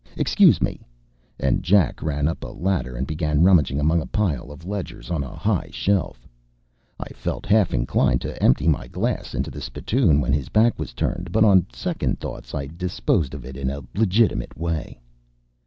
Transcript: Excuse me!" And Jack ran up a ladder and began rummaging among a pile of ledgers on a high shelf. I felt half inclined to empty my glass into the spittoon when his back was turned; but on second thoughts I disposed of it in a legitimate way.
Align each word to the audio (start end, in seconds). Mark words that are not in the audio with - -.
Excuse 0.17 0.63
me!" 0.63 0.87
And 1.39 1.61
Jack 1.61 2.01
ran 2.01 2.27
up 2.27 2.43
a 2.43 2.47
ladder 2.47 2.95
and 2.95 3.05
began 3.05 3.43
rummaging 3.43 3.79
among 3.79 4.01
a 4.01 4.07
pile 4.07 4.49
of 4.51 4.65
ledgers 4.65 5.11
on 5.11 5.23
a 5.23 5.35
high 5.35 5.69
shelf. 5.71 6.27
I 6.99 7.09
felt 7.09 7.45
half 7.45 7.71
inclined 7.71 8.19
to 8.21 8.41
empty 8.41 8.67
my 8.67 8.87
glass 8.87 9.35
into 9.35 9.51
the 9.51 9.61
spittoon 9.61 10.19
when 10.19 10.33
his 10.33 10.49
back 10.49 10.79
was 10.79 10.95
turned; 10.95 11.31
but 11.31 11.43
on 11.43 11.67
second 11.71 12.19
thoughts 12.19 12.55
I 12.55 12.65
disposed 12.65 13.35
of 13.35 13.45
it 13.45 13.55
in 13.55 13.69
a 13.69 13.81
legitimate 13.93 14.57
way. 14.57 14.99